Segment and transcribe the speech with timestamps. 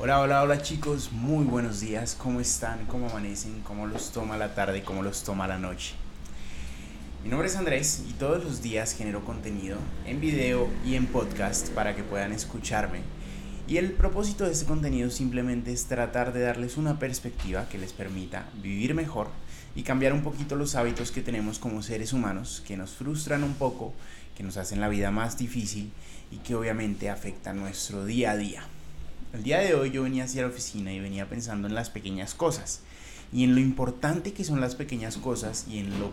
[0.00, 2.86] Hola, hola, hola chicos, muy buenos días, ¿cómo están?
[2.86, 3.62] ¿Cómo amanecen?
[3.64, 4.84] ¿Cómo los toma la tarde?
[4.84, 5.94] ¿Cómo los toma la noche?
[7.24, 9.76] Mi nombre es Andrés y todos los días genero contenido
[10.06, 13.00] en video y en podcast para que puedan escucharme.
[13.66, 17.92] Y el propósito de este contenido simplemente es tratar de darles una perspectiva que les
[17.92, 19.26] permita vivir mejor
[19.74, 23.54] y cambiar un poquito los hábitos que tenemos como seres humanos que nos frustran un
[23.54, 23.92] poco,
[24.36, 25.90] que nos hacen la vida más difícil
[26.30, 28.62] y que obviamente afectan nuestro día a día.
[29.34, 32.32] El día de hoy yo venía hacia la oficina y venía pensando en las pequeñas
[32.32, 32.80] cosas
[33.30, 36.12] y en lo importante que son las pequeñas cosas y en lo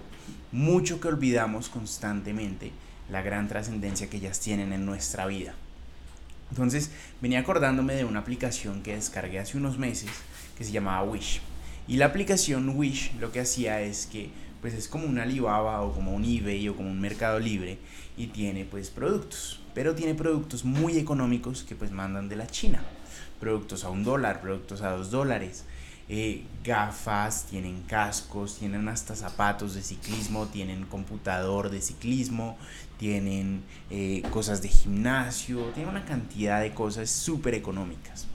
[0.51, 2.73] mucho que olvidamos constantemente
[3.09, 5.55] la gran trascendencia que ellas tienen en nuestra vida.
[6.49, 10.09] Entonces venía acordándome de una aplicación que descargué hace unos meses
[10.57, 11.39] que se llamaba Wish.
[11.87, 15.93] Y la aplicación Wish lo que hacía es que pues es como un Alibaba o
[15.93, 17.77] como un eBay o como un Mercado Libre
[18.17, 22.84] y tiene pues productos, pero tiene productos muy económicos que pues mandan de la China
[23.39, 25.65] productos a un dólar, productos a dos dólares.
[26.07, 32.57] Eh, gafas, tienen cascos, tienen hasta zapatos de ciclismo, tienen computador de ciclismo,
[32.99, 38.27] tienen eh, cosas de gimnasio, tienen una cantidad de cosas súper económicas.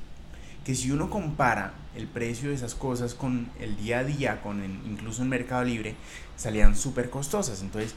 [0.64, 4.64] Que si uno compara el precio de esas cosas con el día a día, con
[4.64, 5.94] incluso en Mercado Libre,
[6.36, 7.62] salían súper costosas.
[7.62, 7.94] Entonces,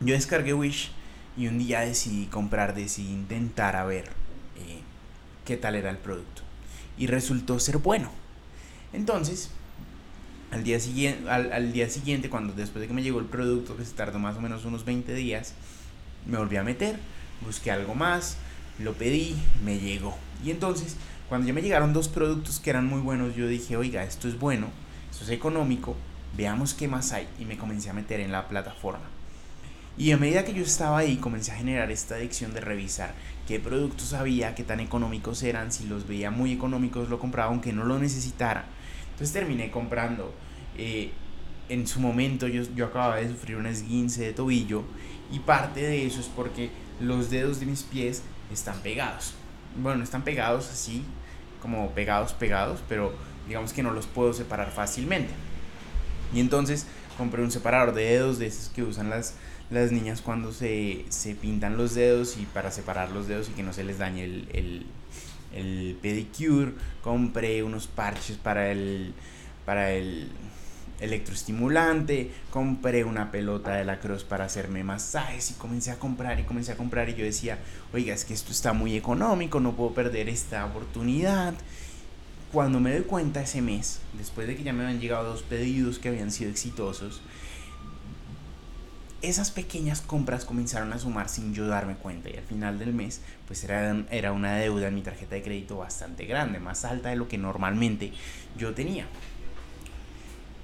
[0.00, 0.92] yo descargué Wish
[1.36, 4.10] y un día decidí comprar, decidí intentar a ver
[4.56, 4.80] eh,
[5.48, 6.42] qué tal era el producto.
[6.98, 8.10] Y resultó ser bueno.
[8.92, 9.50] Entonces,
[10.50, 13.86] al día, siguiente, al, día siguiente, cuando después de que me llegó el producto, que
[13.86, 15.54] se tardó más o menos unos 20 días,
[16.26, 16.98] me volví a meter,
[17.40, 18.36] busqué algo más,
[18.78, 20.18] lo pedí, me llegó.
[20.44, 20.96] Y entonces,
[21.30, 24.38] cuando ya me llegaron dos productos que eran muy buenos, yo dije, oiga, esto es
[24.38, 24.66] bueno,
[25.10, 25.96] esto es económico,
[26.36, 27.26] veamos qué más hay.
[27.38, 29.06] Y me comencé a meter en la plataforma.
[29.98, 33.14] Y a medida que yo estaba ahí, comencé a generar esta adicción de revisar
[33.48, 37.72] qué productos había, qué tan económicos eran, si los veía muy económicos lo compraba aunque
[37.72, 38.66] no lo necesitara.
[39.10, 40.32] Entonces terminé comprando.
[40.76, 41.10] Eh,
[41.68, 44.84] en su momento yo, yo acababa de sufrir un esguince de tobillo
[45.32, 46.70] y parte de eso es porque
[47.00, 48.22] los dedos de mis pies
[48.52, 49.34] están pegados.
[49.82, 51.02] Bueno, están pegados así,
[51.60, 53.12] como pegados, pegados, pero
[53.48, 55.32] digamos que no los puedo separar fácilmente.
[56.32, 56.86] Y entonces
[57.18, 59.34] compré un separador de dedos de esos que usan las,
[59.70, 61.04] las niñas cuando se,
[61.42, 64.86] pintan los dedos y para separar los dedos y que no se les dañe el,
[66.00, 66.72] pedicure.
[67.02, 69.12] Compré unos parches para el,
[69.66, 70.30] para el
[71.00, 72.30] electroestimulante.
[72.50, 76.72] Compré una pelota de la cruz para hacerme masajes y comencé a comprar y comencé
[76.72, 77.58] a comprar y yo decía,
[77.92, 81.54] oiga, es que esto está muy económico, no puedo perder esta oportunidad.
[82.52, 85.98] Cuando me doy cuenta ese mes, después de que ya me habían llegado dos pedidos
[85.98, 87.20] que habían sido exitosos,
[89.20, 93.20] esas pequeñas compras comenzaron a sumar sin yo darme cuenta y al final del mes
[93.46, 97.16] pues era, era una deuda en mi tarjeta de crédito bastante grande, más alta de
[97.16, 98.12] lo que normalmente
[98.56, 99.06] yo tenía.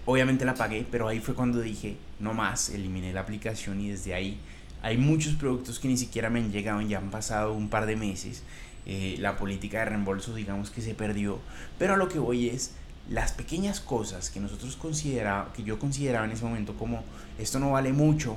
[0.06, 4.14] Obviamente la pagué, pero ahí fue cuando dije, no más, eliminé la aplicación y desde
[4.14, 4.38] ahí
[4.82, 7.96] hay muchos productos que ni siquiera me han llegado, ya han pasado un par de
[7.96, 8.42] meses,
[8.86, 11.38] eh, la política de reembolso digamos que se perdió,
[11.78, 12.72] pero a lo que voy es,
[13.08, 17.02] las pequeñas cosas que nosotros consideraba, que yo consideraba en ese momento como
[17.38, 18.36] esto no vale mucho,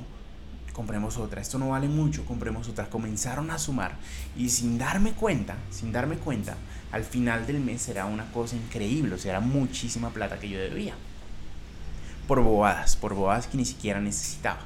[0.78, 3.96] compremos otra, esto no vale mucho, compremos otra, comenzaron a sumar.
[4.36, 6.56] Y sin darme cuenta, sin darme cuenta,
[6.92, 10.58] al final del mes será una cosa increíble, o sea, era muchísima plata que yo
[10.58, 10.94] debía.
[12.28, 14.60] Por bobadas, por bobadas que ni siquiera necesitaba.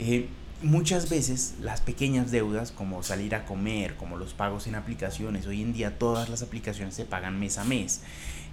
[0.00, 0.28] Eh,
[0.62, 5.62] muchas veces las pequeñas deudas, como salir a comer, como los pagos en aplicaciones, hoy
[5.62, 8.00] en día todas las aplicaciones se pagan mes a mes.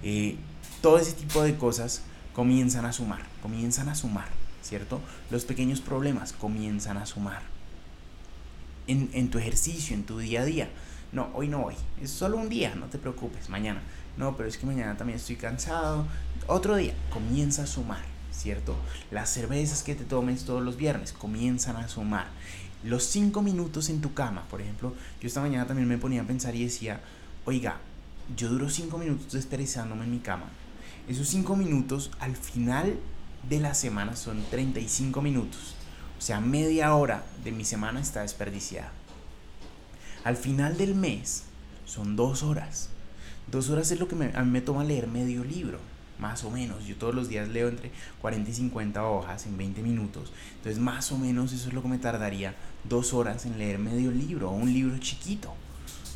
[0.02, 0.36] Eh,
[0.80, 2.02] todo ese tipo de cosas
[2.32, 4.28] comienzan a sumar, comienzan a sumar,
[4.62, 5.00] ¿cierto?
[5.30, 7.42] Los pequeños problemas comienzan a sumar.
[8.86, 10.70] En, en, tu ejercicio, en tu día a día.
[11.12, 11.74] No, hoy no voy.
[12.02, 13.50] Es solo un día, no te preocupes.
[13.50, 13.82] Mañana.
[14.16, 16.06] No, pero es que mañana también estoy cansado.
[16.46, 16.94] Otro día.
[17.10, 18.02] Comienza a sumar,
[18.38, 18.76] ¿cierto?
[19.10, 22.28] Las cervezas que te tomes todos los viernes comienzan a sumar.
[22.84, 24.94] Los cinco minutos en tu cama, por ejemplo.
[25.20, 27.00] Yo esta mañana también me ponía a pensar y decía,
[27.44, 27.78] oiga,
[28.36, 30.46] yo duro cinco minutos desperezándome en mi cama
[31.08, 32.98] esos 5 minutos al final
[33.48, 35.74] de la semana son 35 minutos.
[36.18, 38.92] O sea, media hora de mi semana está desperdiciada.
[40.22, 41.44] Al final del mes
[41.86, 42.90] son dos horas.
[43.50, 45.78] Dos horas es lo que a mí me toma leer medio libro,
[46.18, 46.86] más o menos.
[46.86, 50.32] Yo todos los días leo entre 40 y 50 hojas en 20 minutos.
[50.56, 52.54] Entonces, más o menos eso es lo que me tardaría
[52.84, 55.54] dos horas en leer medio libro o un libro chiquito.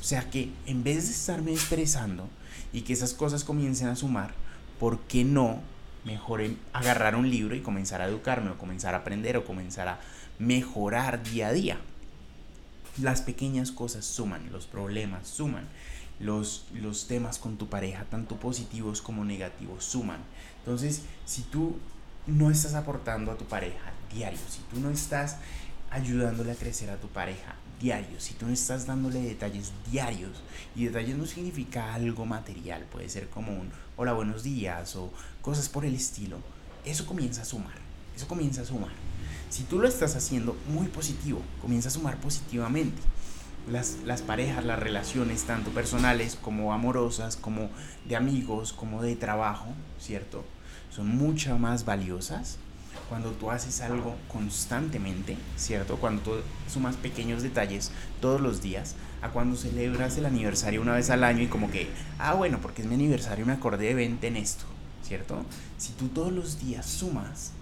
[0.00, 2.28] O sea que en vez de estarme estresando
[2.72, 4.34] y que esas cosas comiencen a sumar,
[4.80, 5.60] ¿por qué no
[6.04, 10.00] mejor agarrar un libro y comenzar a educarme o comenzar a aprender o comenzar a
[10.40, 11.78] mejorar día a día?
[13.00, 15.68] Las pequeñas cosas suman, los problemas suman,
[16.22, 20.20] los, los temas con tu pareja, tanto positivos como negativos, suman.
[20.58, 21.76] Entonces, si tú
[22.26, 25.36] no estás aportando a tu pareja diario, si tú no estás
[25.90, 30.42] ayudándole a crecer a tu pareja diario, si tú no estás dándole detalles diarios,
[30.76, 35.68] y detalles no significa algo material, puede ser como un hola buenos días o cosas
[35.68, 36.38] por el estilo,
[36.84, 37.74] eso comienza a sumar,
[38.16, 38.92] eso comienza a sumar.
[39.50, 43.02] Si tú lo estás haciendo muy positivo, comienza a sumar positivamente.
[43.70, 47.70] Las, las, parejas, las relaciones, tanto personales como amorosas, como
[48.06, 49.68] de amigos, como de trabajo,
[50.00, 50.44] ¿cierto?
[50.90, 52.58] Son mucho más valiosas
[53.08, 55.96] cuando tú haces algo constantemente, ¿cierto?
[55.96, 56.30] Cuando tú
[56.70, 61.42] sumas pequeños detalles todos los días, a cuando celebras el aniversario una vez al año
[61.42, 61.88] y como que,
[62.18, 64.64] ah, bueno, porque es mi aniversario me acordé de 20 en esto,
[65.02, 65.44] ¿cierto?
[65.78, 67.52] Si tú todos los días sumas,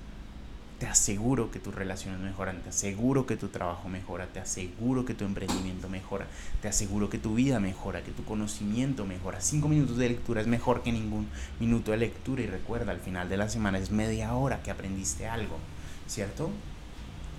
[0.80, 5.12] te aseguro que tus relaciones mejoran, te aseguro que tu trabajo mejora, te aseguro que
[5.12, 6.26] tu emprendimiento mejora,
[6.62, 9.42] te aseguro que tu vida mejora, que tu conocimiento mejora.
[9.42, 11.28] Cinco minutos de lectura es mejor que ningún
[11.60, 15.28] minuto de lectura y recuerda, al final de la semana es media hora que aprendiste
[15.28, 15.58] algo,
[16.08, 16.50] ¿cierto?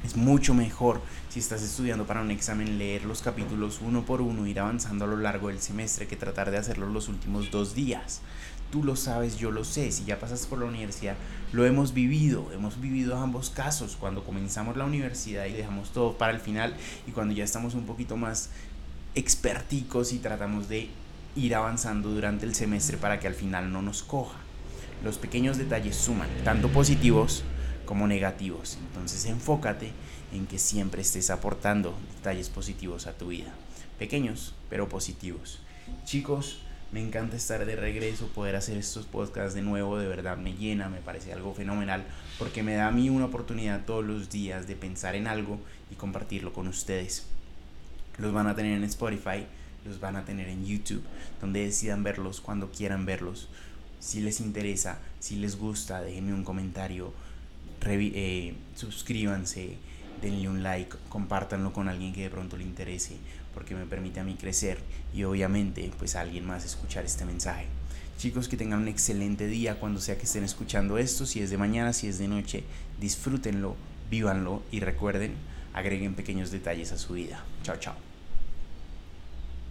[0.03, 4.45] Es mucho mejor si estás estudiando para un examen leer los capítulos uno por uno,
[4.45, 8.21] ir avanzando a lo largo del semestre que tratar de hacerlo los últimos dos días
[8.71, 11.15] tú lo sabes, yo lo sé, si ya pasas por la universidad,
[11.51, 16.31] lo hemos vivido, hemos vivido ambos casos, cuando comenzamos la universidad y dejamos todo para
[16.31, 16.75] el final
[17.07, 18.49] y cuando ya estamos un poquito más
[19.13, 20.89] experticos y tratamos de
[21.35, 24.37] ir avanzando durante el semestre para que al final no nos coja.
[25.03, 27.43] Los pequeños detalles suman, tanto positivos
[27.85, 28.77] como negativos.
[28.87, 29.91] Entonces enfócate
[30.33, 33.51] en que siempre estés aportando detalles positivos a tu vida.
[33.99, 35.59] Pequeños, pero positivos.
[36.05, 36.61] Chicos,
[36.91, 40.89] me encanta estar de regreso, poder hacer estos podcasts de nuevo, de verdad me llena,
[40.89, 42.03] me parece algo fenomenal,
[42.37, 45.59] porque me da a mí una oportunidad todos los días de pensar en algo
[45.89, 47.25] y compartirlo con ustedes.
[48.17, 49.45] Los van a tener en Spotify,
[49.85, 51.03] los van a tener en YouTube,
[51.39, 53.47] donde decidan verlos cuando quieran verlos.
[53.99, 57.13] Si les interesa, si les gusta, déjenme un comentario,
[57.85, 59.77] eh, suscríbanse,
[60.21, 63.17] denle un like, compártanlo con alguien que de pronto le interese
[63.53, 64.79] porque me permite a mí crecer
[65.13, 67.65] y obviamente pues a alguien más escuchar este mensaje.
[68.17, 71.57] Chicos, que tengan un excelente día cuando sea que estén escuchando esto, si es de
[71.57, 72.63] mañana, si es de noche,
[72.99, 73.75] disfrútenlo,
[74.09, 75.33] vívanlo y recuerden,
[75.73, 77.43] agreguen pequeños detalles a su vida.
[77.63, 78.10] Chao, chao.